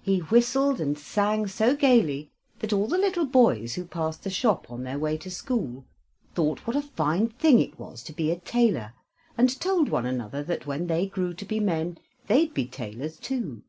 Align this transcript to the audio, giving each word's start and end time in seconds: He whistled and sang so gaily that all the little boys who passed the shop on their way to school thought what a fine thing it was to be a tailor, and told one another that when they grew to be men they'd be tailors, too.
He 0.00 0.20
whistled 0.20 0.80
and 0.80 0.96
sang 0.96 1.48
so 1.48 1.74
gaily 1.74 2.30
that 2.60 2.72
all 2.72 2.86
the 2.86 2.96
little 2.96 3.26
boys 3.26 3.74
who 3.74 3.84
passed 3.84 4.22
the 4.22 4.30
shop 4.30 4.70
on 4.70 4.84
their 4.84 4.96
way 4.96 5.18
to 5.18 5.28
school 5.28 5.84
thought 6.36 6.64
what 6.68 6.76
a 6.76 6.82
fine 6.82 7.30
thing 7.30 7.58
it 7.58 7.76
was 7.76 8.04
to 8.04 8.12
be 8.12 8.30
a 8.30 8.38
tailor, 8.38 8.94
and 9.36 9.60
told 9.60 9.88
one 9.88 10.06
another 10.06 10.44
that 10.44 10.66
when 10.68 10.86
they 10.86 11.08
grew 11.08 11.34
to 11.34 11.44
be 11.44 11.58
men 11.58 11.98
they'd 12.28 12.54
be 12.54 12.66
tailors, 12.68 13.18
too. 13.18 13.64